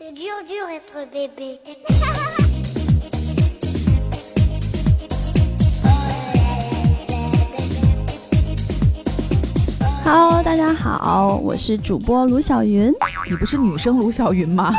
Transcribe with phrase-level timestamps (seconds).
[0.00, 1.58] C'est dur, dur être bébé.
[10.04, 12.94] Hello，大家好，我是主播卢小云。
[13.28, 14.72] 你不是女生卢小云吗？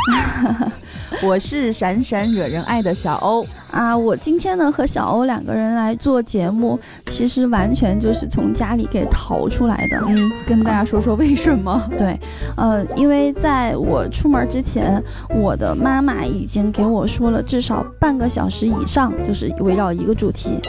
[1.24, 3.98] 我是闪闪惹人爱的小欧啊！
[3.98, 10.00] 我今天呢和小欧两个人来做节目，其实完全就是从家里给逃出来的。
[10.08, 10.16] 嗯，
[10.48, 11.82] 跟大家说说为什么？
[11.98, 12.20] 对，
[12.56, 20.60] 呃，因为在我出门之前，我的妈妈已经给我说了至少半个小时以上，就是围绕一个主题。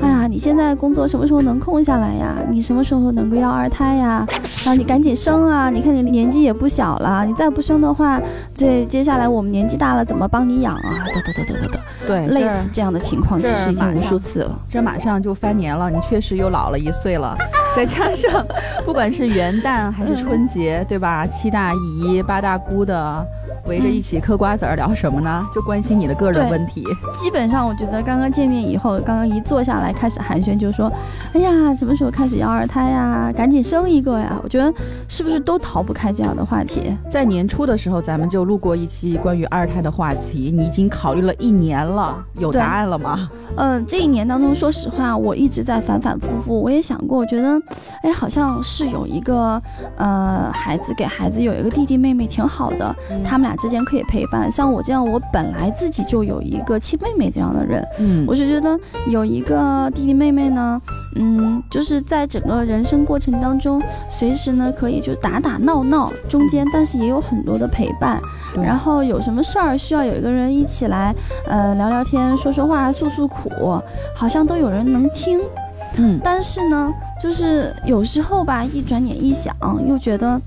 [0.00, 2.36] 哎呀，你现在工作什么时候能空下来呀？
[2.50, 4.26] 你什么时候能够要二胎呀？
[4.64, 5.68] 然后你赶紧生啊！
[5.68, 8.20] 你看你年纪也不小了，你再不生的话，
[8.54, 11.04] 这接下来我们年纪大了怎么帮你养啊？
[11.14, 14.58] 得得得得得得，对，类似这样的情况其实已经无数次了。
[14.68, 17.36] 这马上就翻年了，你确实又老了一岁了。
[17.76, 18.44] 再加上，
[18.84, 21.26] 不管是元旦还是春节，对吧？
[21.26, 23.26] 七大姨八大姑的。
[23.66, 25.44] 围着一起嗑瓜子儿聊什么呢？
[25.54, 26.84] 就关心你的个人问题。
[27.16, 30.92] 基本上，我觉得刚刚见面以后，刚刚一坐下来开始寒暄，就说
[31.32, 33.32] ：“哎呀，什么时候开始要二胎呀？
[33.34, 34.70] 赶紧生一个呀！”我觉得
[35.08, 36.94] 是不是都逃不开这样的话题？
[37.10, 40.52] 在年初的时候，咱们就录过一期关于二胎的话题。
[40.54, 43.30] 你已经考虑了一年了，有答案了吗？
[43.56, 46.60] 嗯，这一年当中，说实话，我一直在反反复复。
[46.60, 47.58] 我也想过，我觉得，
[48.02, 49.60] 哎，好像是有一个
[49.96, 53.56] 呃孩子，给孩子有一个弟弟妹妹挺好的，他们俩。
[53.62, 60.82] 之间可以陪伴，像我这样，我本来自己就有一个亲妹妹这样的人，嗯，我是觉得有一个弟弟妹妹呢，
[61.14, 68.20] 嗯，就是在整个人生过程当中，随时呢可以就打打闹闹，中间但是也有很多的陪伴，
[68.54, 71.14] 然后有什么事儿需要有一个人一起来，
[71.46, 73.50] 呃，聊聊天，说说话，诉诉苦，
[74.16, 75.40] 好像都有人能听，
[75.96, 76.90] 嗯，但是呢，
[77.22, 79.54] 就是有时候吧，一转眼一想，
[79.86, 80.40] 又觉得。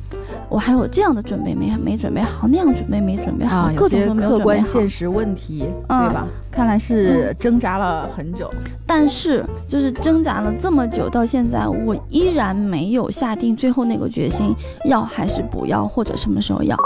[0.50, 6.28] 我还有这样的准备没没准备好，那样准备没准备好，各种都没有客观现实问题，对吧？
[6.52, 8.50] 看来是挣扎了很久，
[8.86, 14.56] 但是就是挣扎了这么久，到现在我依然没有下定最后那个决心，
[14.86, 16.78] 要还是不要，或者什么时候要。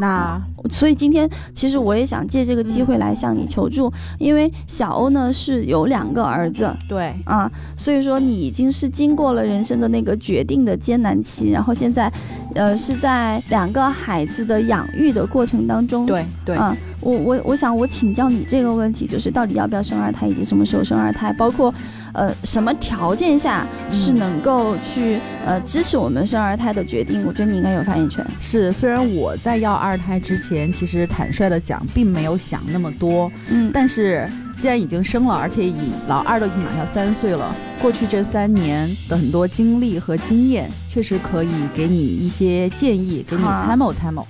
[0.00, 0.40] 那
[0.70, 7.14] 所以今天其实我也想借这个机会来向你求助，因为小欧呢是有两个儿子，对。
[7.24, 12.12] 啊，所以说你已经是经过了人生的那个决定的艰难期，然后现在，
[12.54, 16.56] 呃，是在两个孩子的养育的过程当中，对对。
[16.56, 21.72] 啊，我我我想我请教你这个问题，就是到底要不要生二胎，以及什么时候生二胎，包括。
[22.14, 27.24] 呃，什么条件下是能够去呃支持我们生二胎的决定？
[27.26, 28.24] 我觉得你应该有发言权。
[28.40, 33.30] 是，虽然我在要二胎之前，其实坦率的讲，并没有想那么多。
[33.48, 35.74] 嗯，但是既然已经生了，而且已
[36.06, 44.26] 老二都已经马上三岁了，过去这三年的很多经历和经验，确实可以给你一些建议，给你参谋参谋。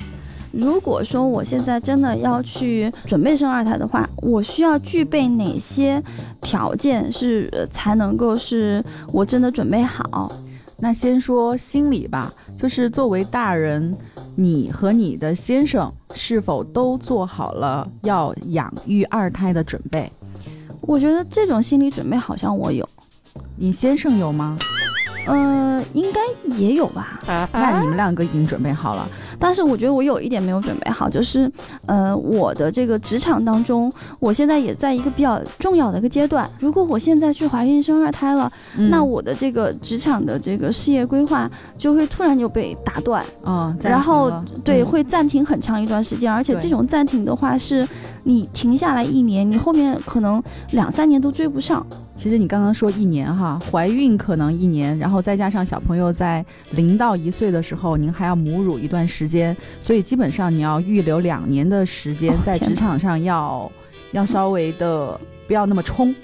[0.56, 6.02] 如果说我现在真的要去准备生二胎的话，我需要具备哪些
[6.40, 8.82] 条件是才能够是
[9.12, 10.30] 我真的准备好？
[10.78, 13.96] 那先说心理吧，就是作为大人，
[14.36, 20.10] 你和你的先生是否都做好了要养育二胎的准备？
[20.82, 22.86] 我觉得这种心理准备好像我有，
[23.56, 24.58] 你先生有吗？
[25.26, 26.20] 呃，应该
[26.56, 27.20] 也有吧。
[27.52, 29.08] 那你们两个已经准备好了。
[29.38, 31.50] 但是我觉得我有一点没有准备好，就是，
[31.86, 36.48] 呃，我的这个职场当中，我现在也在一个比较重要的一个阶段。
[36.58, 38.50] 如果我现在去怀孕生二胎了，
[38.90, 44.32] 那我的这个职场的这个事业规划就会突然就被打断啊，然后
[44.64, 47.86] 对会暂停很长一段时间，而且这种暂停的话，是
[48.24, 50.42] 你停下来一年，你后面可能
[50.72, 51.84] 两三年都追不上。
[52.24, 63.70] 其实你刚刚说一年哈，怀孕可能一年，然后再加上小朋友在零到一岁的时候，您还要母乳一段时间，所以基本上你要预留两年的时间在职场上要
[64.12, 66.14] 要稍微的不要那么冲。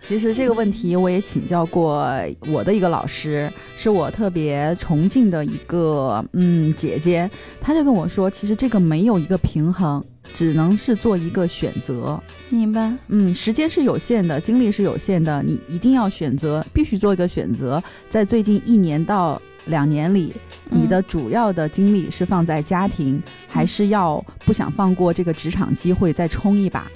[0.00, 2.10] 其实这个问题我也请教过
[2.50, 10.02] 我的一个老师，是我特别崇敬的一个嗯姐姐，她就跟我说，其实这个没有一个平衡。
[10.32, 12.92] 只能是做一个选择，明白？
[13.08, 17.82] 嗯，时间是有限的，精力是有限的，你一定要选择，必须做一个选择。
[18.08, 20.32] 在最近一年到两年里，
[20.70, 26.90] 你的主要的精力是放在家庭，还是要不想放过这个职场机会再冲一把？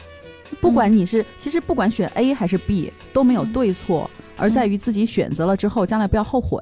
[0.60, 4.08] 不管你是，其实不管选 A 还是 B 都没有对错。
[4.36, 6.58] 而在于自己选择了之后，将来不要后悔。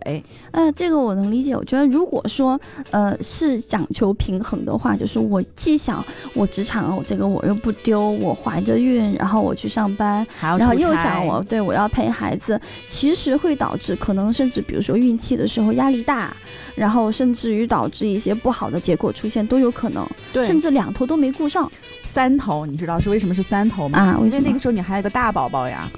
[0.50, 1.54] 呃，这个我能理解。
[1.56, 2.58] 我觉得，如果说，
[2.90, 6.04] 呃，是讲求平衡的话，就是我既想
[6.34, 16.34] 我职场我这个我又不丢，我怀着孕，然后我去上班，然后又想我对我要陪孩子，其实会导致可能甚至比如说孕期的时候压力大，
[16.74, 21.70] 然后甚至于导致一些不好的结果出现都有可能，对，甚至两头都没顾上
[22.04, 23.98] 三头，你知道是为什么是三头吗？
[23.98, 24.18] 啊？
[24.22, 25.88] 因为那个时候你还有个大宝宝呀，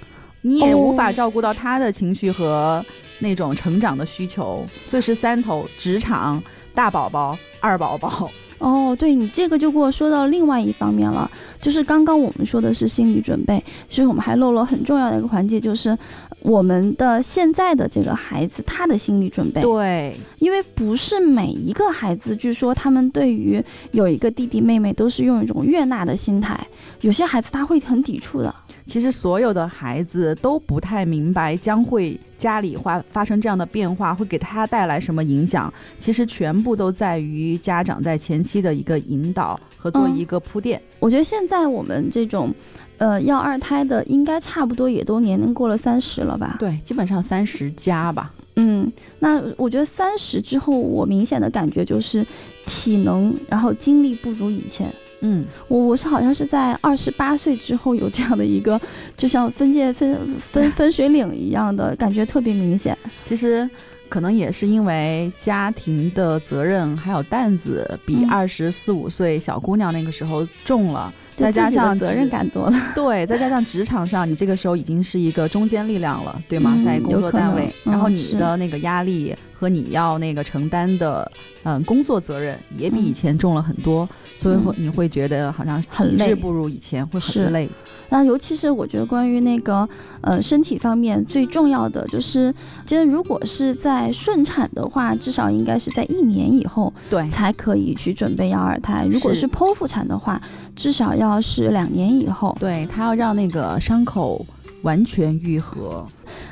[0.47, 2.85] 你也无法哦照顾到他的情绪和
[3.19, 6.43] 那种成长的需求，所以是三头：职场、
[6.75, 8.31] 大宝宝、二宝宝。
[8.59, 11.31] 哦，对你这个就给我说到另外一方面了，
[11.61, 15.97] 就是刚刚我们说的是心理准备，其实我们还漏了很重要的一个环节，就是
[16.41, 23.63] 我们的现在的这个孩子他的心理准备，对，因为不是每一个孩子，据说他们对于
[23.93, 26.59] 有一个弟弟妹妹都是用一种悦纳的心态，
[27.01, 28.55] 有些孩子他会很抵触的。
[28.87, 35.73] 其实所有的孩子都不太明白将会家里发发生这样的变化会给他带来什么影响。
[35.99, 40.81] 其实全部都在于家长在前期的一个引导和做嗯一个铺垫。
[41.01, 42.53] 我觉得现在我们这种，
[42.99, 46.57] 呃，要二胎的应该差不多也都年龄过了三十了吧？
[46.59, 48.33] 对，基本上三十加吧。
[48.57, 52.25] 嗯，那我觉得三十之后，我明显的感觉就是
[52.67, 54.89] 体能，然后精力不如以前。
[55.21, 58.81] 嗯，我我是好像是在二十八岁之后有这样的一个，
[59.17, 60.19] 就像分界分
[60.53, 62.97] 分分水岭一样的感觉，特别明显。
[63.25, 63.69] 其实
[64.09, 76.75] 可能也是因为家庭的责任还有担子比嗯二十四五岁小姑娘那个时候重了，对再加上责任感多了，对，再加上职场上，你这个时候已经是一个中坚力量了，对吗？
[76.77, 81.31] 嗯在工作单位，然后你的那个压力和你要那个承担的，
[81.65, 87.69] 嗯，工作责任也比以嗯前重了很多，所以会嗯你会觉得好像很累不如以前，会很累。
[88.11, 89.89] 那尤其是我觉得关于那个
[90.21, 92.55] 呃身体方面最重要的就是，
[92.87, 99.07] 其实如果是在顺产的话，至少应该是在一年以后对，才可以去准备要二胎。
[99.11, 100.41] 如果是是剖腹产的话，
[100.77, 102.55] 至少要是两年以后。
[102.61, 104.45] 对，它要让那个伤口
[104.83, 106.07] 完全愈合。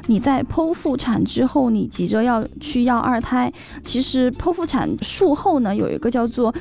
[0.06, 3.52] 你在剖腹产之后，你急着要去要二胎，
[3.84, 6.52] 其实剖腹产术后呢，有一个叫做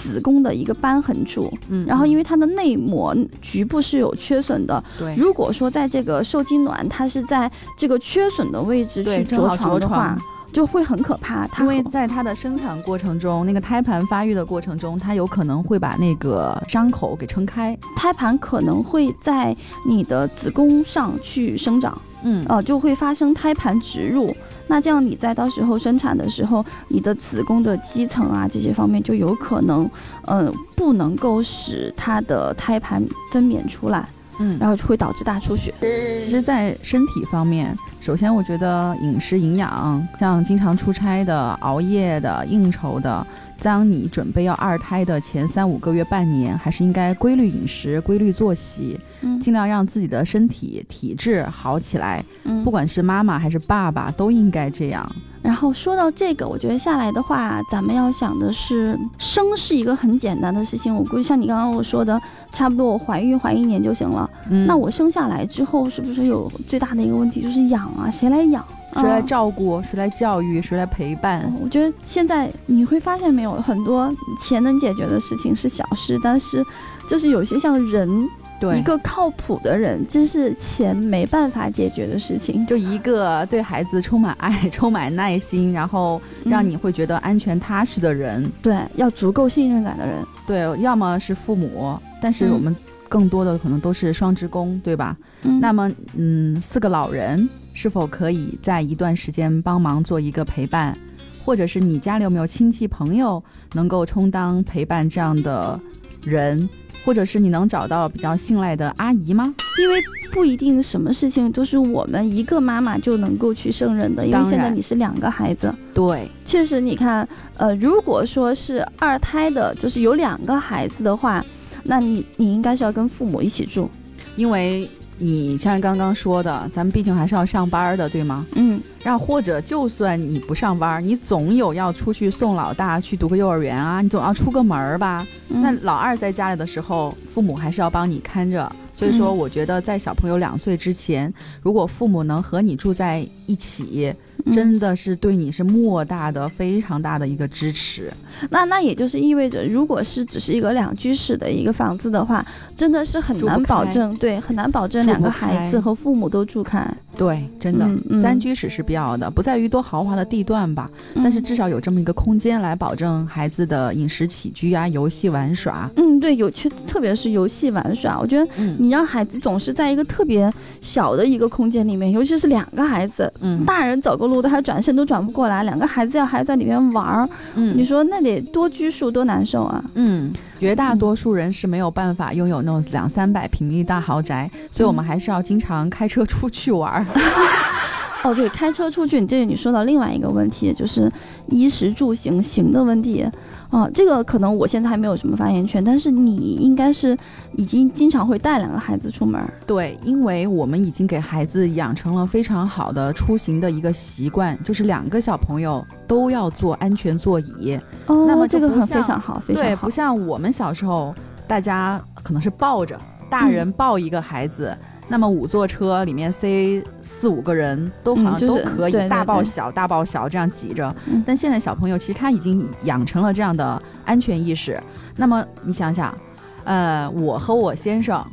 [0.00, 5.16] 子宫的一个瘢痕处，嗯，然后因为为它的内膜局部是有缺损的，对。
[5.16, 11.46] 如果说在这个受精卵它是在这个缺损的位置去着床的话床，就会很可怕。
[11.48, 17.76] 它因为在它的生产过程中，那个胎盘发育的过程中，它有可能会把那个伤口给撑开。
[17.96, 19.56] 胎盘可能会在
[19.86, 24.34] 你的子宫上去生长，嗯呃，就会发生胎盘植入。
[24.66, 29.90] 那这样你在到时候生产的时候，你的子宫的肌层啊这些方面就有可能，
[30.26, 34.08] 呃，不能够使它的胎盘分娩出来，
[34.38, 35.74] 嗯然后就会导致大出血。
[35.80, 43.24] 其实，在身体方面，首先我觉得饮食营养，像经常出差的、熬夜的、应酬的，
[43.62, 52.24] 当你准备要二胎的前三五个月、半年，还是应该规律饮食、规律作息，嗯尽量让自己的身体体质好起来。
[52.44, 55.06] 嗯不管是妈妈还是爸爸，都应该这样。
[55.42, 60.94] 然后说到这个，我觉得下来的话，咱们要想的是，生是一个很简单的事情。
[60.94, 62.20] 我估计像你刚刚我说的，
[62.50, 64.29] 差不多我怀孕怀一年就行了。
[64.48, 68.10] 嗯，那我生下来之后，是不是有最大的一个问题就是养啊？
[68.10, 68.64] 谁来养？
[68.94, 69.80] 谁来啊照顾？
[69.82, 70.60] 谁来教育？
[70.60, 71.42] 谁来陪伴？
[71.42, 76.64] 哦我觉得现在你会发现没有，很多钱能解决的事情是小事，但是
[77.08, 78.28] 就是有些像人，
[78.58, 82.66] 对，一个靠谱的人，这是钱没办法解决的事情。
[82.66, 88.50] 就一个对孩子充满爱、充满耐心，然后让嗯你会觉得安全踏实的人。
[88.60, 92.74] 对要足够信任感的人，对，要么是父母，但是嗯我们
[93.10, 95.16] 更多的可能都是双职工，对吧？
[95.42, 100.96] 嗯，那么，嗯，四个老人是否可以在一段时间帮忙做一个陪伴，
[101.44, 105.78] 或者是你家里有没有亲戚朋友能够充当陪伴这样的
[106.22, 106.68] 人，
[107.04, 109.52] 或者是你能找到比较信赖的阿姨吗？
[109.80, 110.00] 因为
[110.30, 121.44] 不一定什么事情都是我们一个妈妈就能够去胜任的，因为现在你是两个孩子，对，确实你看，呃，如果说是二胎的，就是有两个孩子的话，
[121.82, 123.90] 那你你应该是要跟父母一起住，
[124.36, 128.46] 因为你像刚刚说的，咱们毕竟还是要上班的，对吗？
[128.54, 135.26] 嗯，然后或者就算你不上班，你总有要出去送老大去读个幼儿园啊，你总要出个门儿吧？
[135.48, 138.70] 嗯那老二在家里的时候，父母还是要帮你看着。
[138.92, 141.32] 所以说，嗯我觉得在小朋友两岁之前，
[141.62, 148.12] 如果父母能和你住在一起，嗯真的是对你是莫大的、非常大的一个支持。
[148.50, 152.44] 那那也就是意味着，如果是只是一个两居室的一个房子的话，
[152.74, 156.86] 真的是很难保证，对，很难保证两个孩子和父母都住开。
[157.20, 157.86] 对，真的，
[158.22, 165.90] 三居室是必要的，不在于多豪华的地段吧，但是嗯至少有这么一个空间来保证孩子的饮食起居啊、游戏玩耍。
[165.96, 168.74] 嗯，对，有趣，特别是游戏玩耍，我觉得嗯。
[168.78, 170.50] 你让孩子总是在一个特别
[170.80, 173.66] 小的一个空间里面，尤其是两个孩子，嗯。
[173.66, 177.76] 大人走个路都还转身都转不过来，两个孩子要还在里面玩儿，嗯。
[177.76, 179.84] 你说那得多拘束多难受啊！
[179.94, 187.04] 嗯，绝大多数人是没有办法拥有那种两三百平米大豪宅，所以我们还是要经常开车出去玩。
[188.22, 191.10] 哦，对，开车出去，你这个你说到另外一个问题，就是
[191.46, 193.26] 衣食住行行的问题。
[193.70, 197.16] 啊，这个可能我现在还没有什么发言权，但是你应该是
[197.56, 199.40] 已经经常会带两个孩子出门。
[199.64, 207.78] 对，因为我们已经给孩子养成了非常好的出行的一个习惯，就是两个小朋友都要坐安全座椅。
[208.06, 209.90] 哦，那么这个很非常好，非对，常好不。
[209.90, 211.14] 像我们小时候，
[211.46, 212.98] 大家可能是抱着，
[213.30, 214.76] 大嗯人抱一个孩子。
[215.10, 220.94] 那么五座车里面塞四五个人都好像都可以，大抱小，大抱小这样挤着。
[221.08, 224.80] 嗯但现在小朋友其实他已经养成了这样的安全意识。
[225.16, 226.14] 那么你想想，
[226.62, 228.24] 呃，我和我先生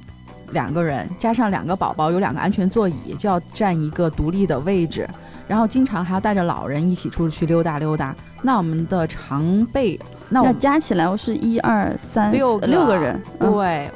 [0.51, 5.10] 两个人加上两个宝宝，有两个安全座椅，就要占一个独立的位置，
[5.48, 8.15] 然后经常还要带着老人一起出去溜达溜达。
[8.43, 13.91] 那我们的常备，那我加起来我是一二三六六个人，嗯对，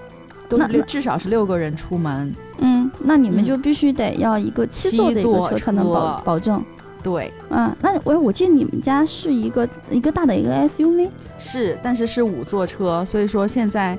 [0.52, 2.34] 都是那至少是六个人出门。
[2.60, 6.64] 嗯，那你们嗯就必须得要一个七座的一个车才能保保证。
[7.02, 13.98] 对，嗯，那我我记得你们家是一个一个大的一个 SUV，是，但是是五座车，所以说现在。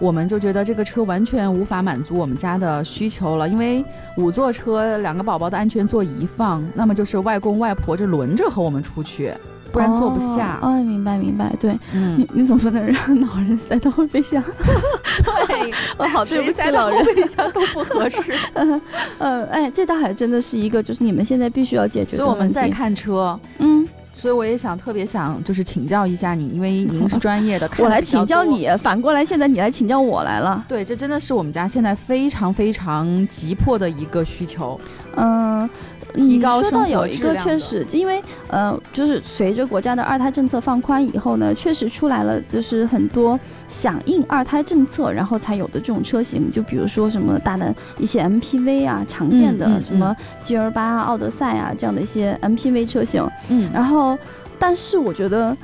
[0.00, 3.82] 我们就觉得这个车完全无法满足我们家的需求了，因为
[4.16, 9.32] 五座车两个宝宝的安全座椅一放，那么就是外公外婆就轮着和我们出去，
[9.74, 10.58] 不然坐不下。
[10.62, 14.42] 哦，哦明白明白，对嗯你，你总不能让老人塞到后备箱。
[15.48, 17.12] 对， 哦，好，对不起老人后。
[17.14, 18.20] 备箱都不合适。
[19.18, 22.68] 嗯，哎，这倒还真的是一个，就是你们现在必须要解决的所以我们在。
[22.74, 28.02] 看车，嗯，所以我也想特别想就是请教一下你，因为您是专业的，我来。
[28.02, 30.64] 请教你，反过来现在你来请教我来了。
[30.66, 34.80] 对，这真的是我们家现在非常非常急迫的一个需求。
[35.16, 35.68] 嗯，
[36.14, 53.68] 提你说到有一个确实，因为呃，就是随着国家的二胎政策放宽以后呢，确实出来了，就是很多响应二胎政策，然后才有的这种车型，就比如说什么大的一些 MPV 啊，常见的嗯嗯什么 G L 八啊、奥德赛啊这样的一些 MPV 车型，嗯。
[53.72, 54.16] 然后，
[54.58, 55.56] 但是我觉得。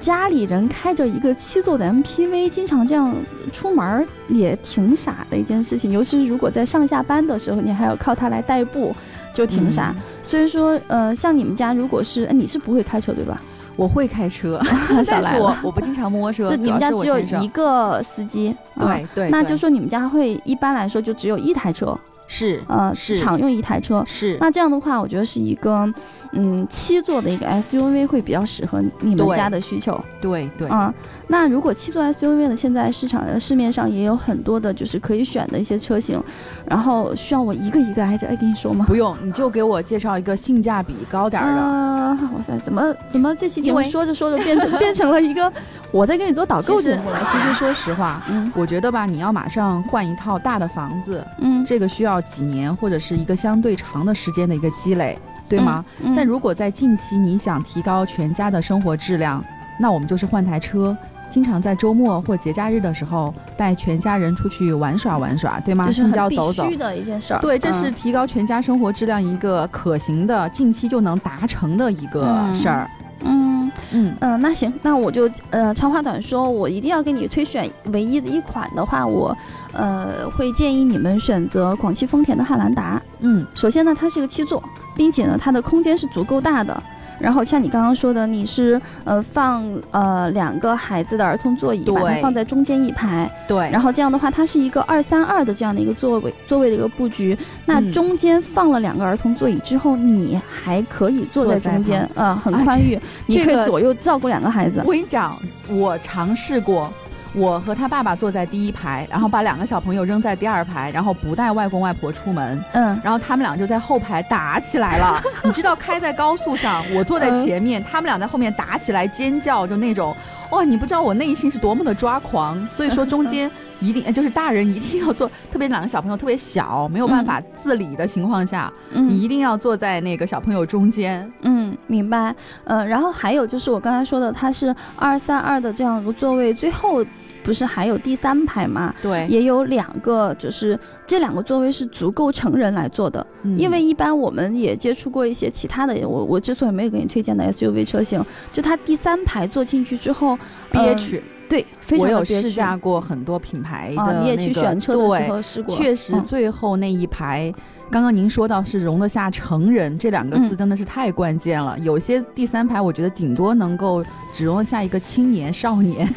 [0.00, 3.12] 家里人开着一个七座的 MPV，经常这样
[3.52, 8.94] 出门儿也挺傻的一件事情，尤其是如果在上下班的时候，你还要靠它来代步，
[9.38, 9.94] 就停啥。
[9.96, 13.40] 嗯所以说，呃，像你们家如果是，哎你是不会开车对吧？
[13.76, 14.60] 我会开车，
[15.08, 21.96] 但是我我不经常摸车，就你们家只有一个司机，对，对那就说你们家会一般来说就只有一台车，
[22.28, 24.04] 是呃，是常用一台车。
[24.06, 25.92] 是那这样的话，我觉得是一个，
[26.32, 29.98] 嗯，七座的一个 SUV 会比较适合你们家的需求。
[30.20, 30.94] 对对，啊、
[31.28, 36.22] 那如果七座 SUV 呢，现在市场呃市面上也有很多的，就是可以选的一些车型，
[36.66, 38.84] 然后需要我一个一个挨着挨给你说吗？
[38.86, 41.62] 不用，你就给我介绍一个性价比高点儿的。
[41.62, 45.50] 啊、哇塞，怎么怎么这期节目说着说着变成 变成了一个
[45.90, 47.18] 我在给你做导购节目了？
[47.30, 55.84] 其实说实话，嗯我觉得吧，你要马上换一套大的房子，嗯，这个需要几年或者是一个相对长的时间的一个积累，对吗？
[56.04, 56.14] 嗯？
[56.16, 59.44] 但如果在近期你想提高全家的生活质量，
[59.78, 60.96] 那我们就是换台车，
[61.30, 65.86] 经常在周末或节假日的时候带全家人出去玩耍玩耍，对吗？
[65.86, 66.76] 就是近很必须。
[66.76, 67.40] 的一件事儿。
[67.40, 72.90] 对，这是嗯提高全家生活质量一个可行的、近期就能达成的一个嗯事儿。
[73.20, 79.36] 嗯嗯嗯，那行，那我就呃长话短说，我一定要给你推选唯一的一款的话，我
[79.78, 83.00] 呃会建议你们选择广汽丰田的汉兰达。
[83.20, 84.62] 嗯首先呢，它是一个七座，
[84.94, 86.82] 并且呢，它的空间是足够大的。
[87.20, 97.36] 然后像你刚刚说的，你是呃放呃两个孩子的儿童座椅，把它放在中间一排，对，然后这样的话，它是一个二三二的这样的一个座位座位的一个布局。
[97.66, 104.92] 那嗯中间放了两个儿童座椅之后，你还可以坐在中间，呃、很宽裕，你可以左右照顾两个孩子我。
[104.92, 105.36] 跟你讲，
[105.68, 106.88] 我尝试过。
[107.34, 115.22] 我和他爸爸坐在第一排，然后把两个小朋友扔在第二排，然后不带外公外婆出门，嗯，然后他们俩就在后排打起来了。
[115.44, 120.16] 你知道，开在高速上，我坐在前面，他们俩在后面打起来尖叫，就那种，
[120.50, 120.64] 哇！
[120.64, 122.58] 你不知道我内心是多么的抓狂。
[122.70, 123.50] 所以说，中间
[123.80, 131.30] 一定就是大人一定要坐，特别两个小朋友特别小，没有办法自理的情况下，嗯你一定要坐在那个小朋友中间。
[131.42, 132.34] 嗯，明白。
[132.64, 137.04] 呃，然后还有就是我刚才说的，它是二三二的这样一个座位，最后
[137.48, 138.94] 不是还有第三排嘛？
[139.02, 143.26] 对，也有两个，就是这两个座位是足够成人来坐的。
[143.42, 143.58] 嗯。
[143.58, 150.38] 因为一般我们也接触过一些其他的，我我之所以没有给你推荐的 SUV 车型，就它第三排坐进去之后
[150.70, 152.50] 憋屈，对，非常我有憋屈。
[152.50, 156.20] 试驾过很多品牌的、啊，你也去那个选车的时对候试过，确实，嗯。
[156.20, 157.50] 最后那一排，
[157.90, 161.78] 刚刚您说到是容得下成人这两个字，嗯真的是太关键了。
[161.78, 166.08] 有些第三排，我觉得顶多能够只容得下一个青年少年。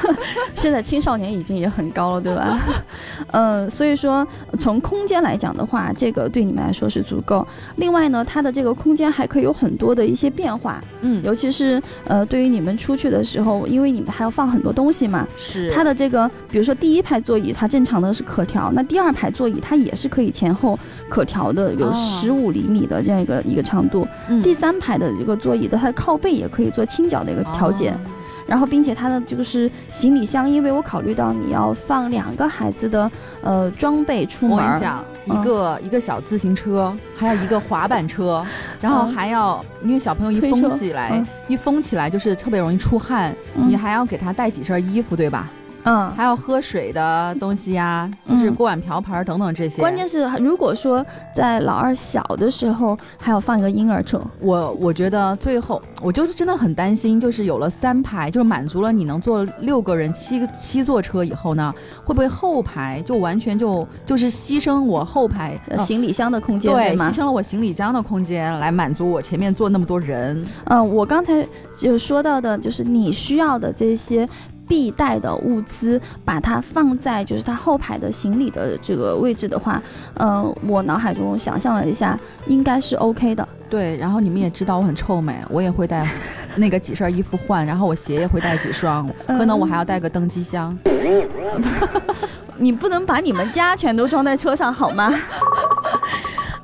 [0.54, 2.58] 现在青少年已经也很高了，对吧？
[3.30, 4.26] 呃，所以说
[4.58, 7.46] 从空间来讲的话，这个对你们来说是足够。
[7.76, 21.92] 另外呢，它的这个空间还可以有很多的一些变化，嗯，尤其是呃，对于你们出去的时候，因为你们还要放很多东西嘛，是它的这个，比如说第一排座椅，它正常的是可调，那第二排座椅它也是可以前后可调的，有哦。
[21.94, 24.06] 十五厘米的这样一个一个长度。
[24.28, 24.42] 嗯。
[24.42, 27.90] 第三排的这个座椅的它的靠背也可以做倾角的一个调节。
[27.90, 28.00] 哦。
[28.46, 33.08] 然后，并且它的就是行李箱，因为我考虑到你要放两个孩子的
[33.42, 38.44] 呃装备出门，我跟你讲，嗯一个、一个小自行车，还有一个滑板车，
[38.80, 41.26] 然后嗯还要，因为小朋友一封起来，嗯。
[41.46, 43.68] 一封起来就是特别容易出汗，嗯。
[43.68, 45.48] 你还要给他带几身衣服，对吧？
[45.84, 46.10] 嗯。
[46.12, 49.80] 还有喝水的东西呀，就是嗯锅碗瓢盆等等这些。
[49.80, 61.72] 关键是，如果说在老二小的时候，还要放一个婴儿车，我我觉得最后我就是真的很担心，就是有了三排，就是满足了你能坐六个人七个七座车以后呢，
[62.04, 67.14] 会不会后排就完全就就是牺牲我后排、行李箱的空间，对，吗牺？
[67.14, 70.44] 牲了我行李箱的空间来满足我前面坐那么多人。
[70.64, 71.46] 嗯，我刚才
[71.78, 74.28] 就说到的，就是你需要的这些
[74.70, 79.82] 必带的物资，把它放在就是它后排的行李的这个位置的话，
[80.14, 83.46] 嗯，我脑海中想象了一下，应该是 OK 的。
[83.68, 86.08] 对，然后你们也知道我很臭美，我也会带
[86.54, 90.78] 那个几身衣服换，然后我鞋也会带几双，可能我还要带个登机箱。
[92.56, 95.12] 你不能把你们家全都装在车上好吗？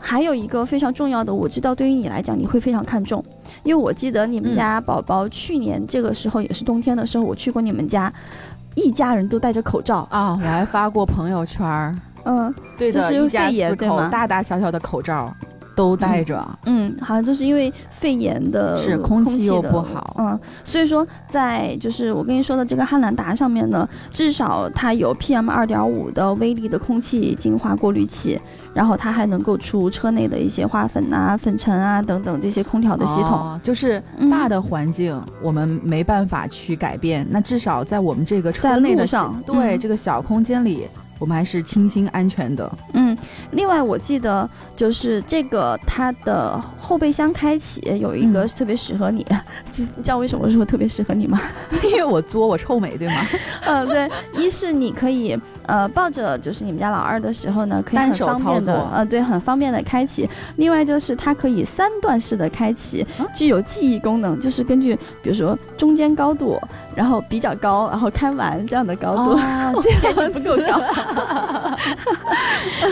[0.06, 3.20] 还有一个非常重要的，我知道对于你来讲你会非常看重，
[3.64, 4.54] 因为我记得你们嗯。
[4.54, 8.10] 家宝宝去年这个时候也是冬天的时候，我去过你们家，
[8.76, 10.06] 一家人都戴着口罩。
[10.12, 11.92] 啊，我还发过朋友圈儿，
[12.24, 14.08] 嗯对的，就是一家肺炎四口对吗？
[14.08, 15.34] 大大小小的口罩
[15.74, 16.42] 都戴着。
[16.66, 20.14] 嗯，好像就是因为肺炎的是空空气又的不好。
[20.18, 28.40] 嗯，所以说在就是我跟你说的这个汉兰达上面呢，至少它有 PM 二点五的微粒的空气净化过滤器，
[28.76, 33.30] 然后它还能够除车内的一些花粉啊、粉尘啊等等这些空调的系统。
[33.30, 34.28] 哦就是嗯。
[34.28, 39.06] 大的环境我们没办法去改变，那至少在我们这个车内的
[39.46, 39.78] 对、嗯。
[39.78, 40.86] 这个小空间里，
[41.18, 42.70] 我们还是清新安全的。
[42.92, 43.16] 嗯，
[43.52, 49.24] 另外我记得就是这个它的后备箱开启有一个嗯特别适合你，
[49.70, 51.40] 知你知道为什么说特别适合你吗？
[51.84, 53.26] 因为我作，我臭美，对吗？
[53.64, 60.28] 嗯， 对，一是你可以呃抱着就是你们家老二的时候呢，可以很方便的操作呃对，很方便的开启。
[60.56, 66.60] 另外就是它可以三段式的开启，啊具有记忆功能，就是根据比如说中间高度，
[66.96, 69.32] 然后比较高，然后开完这样的高度。
[69.32, 70.80] 哦， 这样不够高，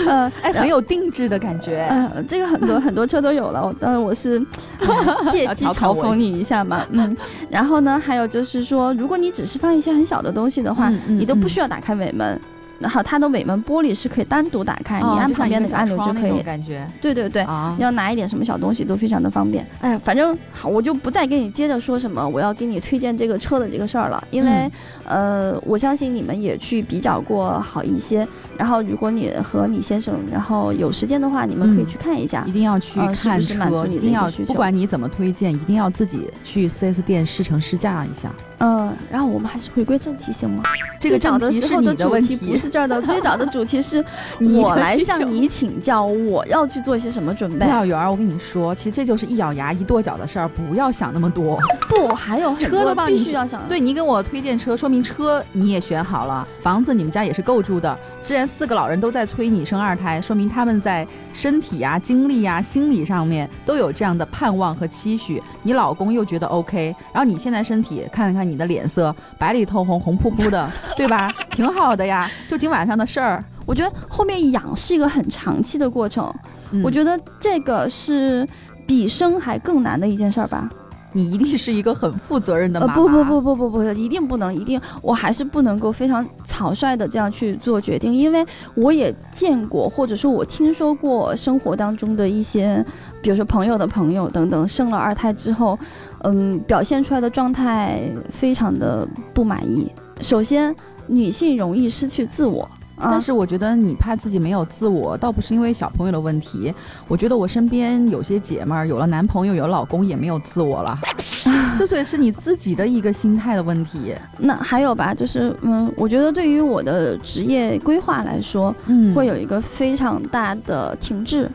[0.09, 1.89] 嗯， 哎，很有定制的感觉。
[1.91, 4.41] 嗯，这个很多 很多车都有了，我当然我是
[4.81, 7.17] 呃借机嘲讽你一下嘛，嗯，
[7.49, 12.39] 然后呢，还有就是说，如果你只是放一些很小的东西的话，嗯嗯你都不嗯需要打开尾门。
[12.79, 16.43] 然后它的尾门玻璃是可以单独打开，哦你按旁边那个按钮就可以。
[16.43, 17.75] 感觉对对对，啊。
[17.79, 19.67] 要拿一点什么小东西都非常的方便。
[19.81, 24.71] 哎，反正好，我就不再跟你接着说什么我要给你推荐这个车的这个事儿了，因为、
[25.05, 28.27] 呃，我相信你们也去比较过好一些。
[28.57, 32.45] 然后，如果你和你先生然后有时间的话，你们可以嗯去看一下。
[32.47, 38.31] 一定要去呃是不看车，你一定要一个需求不管你怎么推荐，一定要自己去 4S 店试乘试驾一下。
[38.59, 40.63] 嗯、然后我们还是回归正题行吗？
[41.01, 44.03] 这个正题是的时候你的问主题，不是这儿的， 最早的主题是
[44.41, 47.67] 我来向你请教，我要去做一些什么准备。
[47.67, 51.59] 廖媛儿，我跟你说，其实这就是一咬牙一跺脚的事儿，不要想那么多。
[51.89, 53.61] 不，还有很车多都帮你必须要想。
[53.69, 57.99] 对你给我推荐车，说明车你也选好了，房子你们家也是够住的。
[58.23, 65.43] 既然四个老人都在催你生二胎，说明他们在身体呀、精力呀、心理上面都有这样的盼望和期许。
[65.63, 71.29] 你老公又觉得 OK，然后你现在身体看看你的脸色，白里透红，红扑扑的， 对吧？
[71.51, 72.31] 挺好的呀。
[72.49, 76.33] 就今晚上的事儿，我觉得后面养是一个很长期的过程，
[76.71, 78.47] 嗯我觉得这个是
[78.87, 80.69] 比生还更难的一件事儿吧。
[81.17, 82.93] 你一定是一个很负责任的妈妈。
[82.93, 92.85] 呃，不不不不不不，一定不能，一定，我还是不能够非常草率的这样去做决定，因为我也见过，或者说我听说过生活当中的一些，
[93.23, 95.79] 比如说朋友的朋友等等，生了二胎之后，
[96.25, 99.89] 嗯，表现出来的状态非常的不满意。
[100.21, 100.75] 首先，
[101.07, 102.69] 女性容易失去自我。
[102.99, 106.73] 但是我觉得你怕自己没有自我，倒不是因为小朋友的问题。
[107.09, 110.99] 我觉得我身边有些姐们儿有了男朋友、有老公也没有自我了，
[111.77, 114.15] 这所以是你自己的一个心态的问题。
[114.39, 121.51] 那还有吧，就是嗯，我觉得对于我的职业规划来说，嗯会有一个非常大的停滞，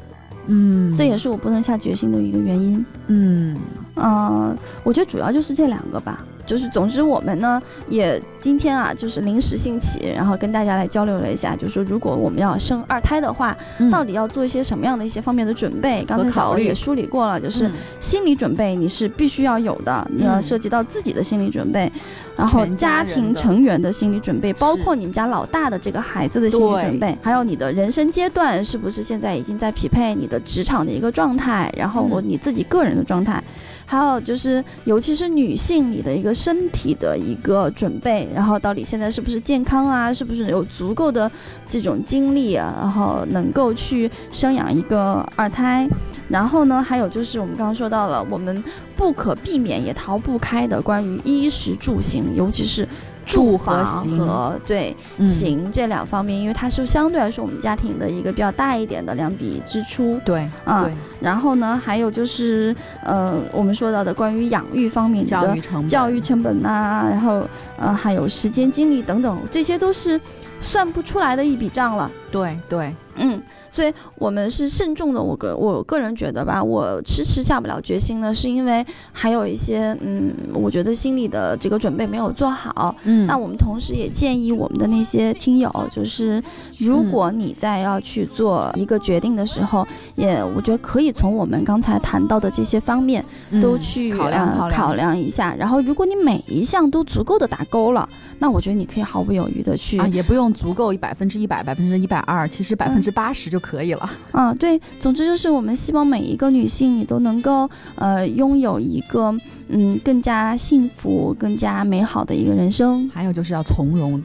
[0.48, 2.86] 嗯，这也是我不能下决心的一个原因。
[3.08, 3.58] 嗯
[3.96, 6.24] 呃，我觉得主要就是这两个吧。
[6.46, 13.92] 就是，总之我们呢也今天啊，就是临时兴起，然后跟大家来交流了一下，就是说如果我们要生二胎的话，嗯。
[13.92, 16.06] 到底要做一些什么样的一些方面的准备？
[16.08, 17.74] 刚才小欧也梳理过了，就是嗯。
[18.00, 21.92] 心理准备你是必须要有的，你要嗯涉及到自己的心理准备，
[22.38, 32.24] 然后家庭成员的心理准备，包括你们家老大的这个孩子的心理准备，还有你的人生阶段是不是现在已经在匹配你的职场的一个状态，然后嗯。
[32.30, 33.44] 你自己个人的状态。
[33.86, 40.14] 还有就是，尤其是女性，你的一个身体的一个准备，然后到底现在是不是健康啊？
[40.14, 41.30] 是不是有足够的
[41.68, 42.74] 这种精力啊？
[42.80, 45.88] 然后能够去生养一个二胎？
[46.30, 48.64] 然后呢，还有就是我们刚刚说到了，我们
[48.96, 52.88] 不可避免也逃不开的关于衣食住行，尤其是
[53.30, 60.20] 住和房行和对嗯行这两方面，因为它是相对来说我们家庭的一个比较大一点的两笔支出。
[60.26, 67.44] 对啊对，然后呢，还有就是，呃，我们说到的关于养育方面的教育成本教育成本呐、然后
[67.78, 70.20] 呃，还有时间、精力等等，这些都是
[70.62, 72.10] 算不出来的一笔账了。
[72.32, 73.42] 对对，嗯，
[73.72, 75.20] 所以我们是慎重的。
[75.20, 82.96] 我个我个人觉得吧，我迟迟下不了决心呢，是因为还有一些嗯，我觉得心里的这个准备没有做好。
[83.06, 86.40] 嗯那我们同时也建议我们的那些听友，就是
[86.78, 93.26] 如果你在要去做一个决定的时候，也我觉得可以从我们刚才谈到的这些方面
[93.60, 95.56] 都嗯去、考量考量呃考量一下。
[95.56, 104.10] 然后，如果你每一项都足够的打勾了，那我觉得你可以毫不犹豫的去啊，也不用足够百分之一百、百分之一百二，其实百分嗯之八十就可以了。
[104.32, 109.36] 啊，对，总之就是我们希望每一个女性你都能够呃拥有一个
[109.70, 113.10] 嗯更加幸福、更加美好的一个人生。
[113.14, 114.22] 还有就是要从容，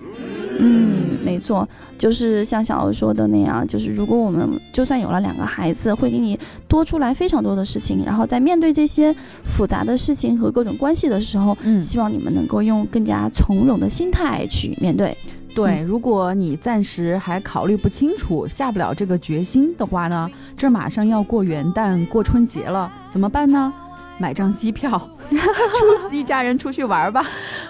[0.59, 6.39] 嗯，没错，就是像小欧说的那样，就是如果我们就算有了两个孩子，会给你
[6.69, 9.15] 多出来非常多的事情，然后在面对这些
[9.45, 15.17] 复杂的事情和各种关系的时候，嗯，希望你们能够用更加从容的心态去面对。
[15.55, 23.73] 对，如果你暂时还考虑不清楚、下不了这个决心的话呢，这马上要过元旦、过春节了，怎么办呢？
[24.19, 24.91] 买张机票，
[25.31, 27.27] 出一家人出去玩吧，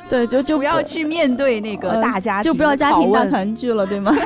[0.09, 4.12] 对，就就不要去面对那个呃大家庭就不要家庭大团聚了，对吗？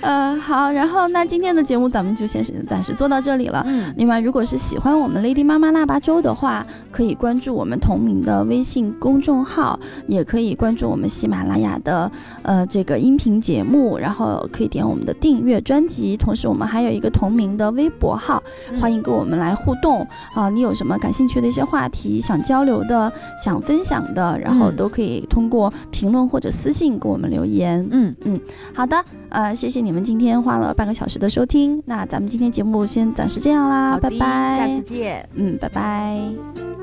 [0.00, 3.64] 呃，好，然后那今天的节目咱们就先是暂时做到这里了。
[3.66, 12.10] 嗯，另外，如果是喜欢我们 Lady 妈妈腊八粥的话，可以关注我们同名的微信公众号，也可以关注我们喜马拉雅的
[12.42, 16.16] 呃这个音频节目，然后可以点我们的订阅专辑。
[16.16, 18.40] 同时，我们还有一个同名的微博号，
[18.72, 20.48] 嗯欢迎跟我们来互动啊！
[20.48, 27.86] 你有什么感兴趣的一些话题想交流的、想分享的，然后嗯都可以通过评论或者私信给我们留言。
[27.90, 28.40] 嗯嗯，
[28.72, 35.28] 好的，呃，谢谢你们今天花了半个小时的收听，那咱们今天节目先暂时这样啦，好，拜拜，下次见。
[35.34, 36.77] 嗯，拜拜。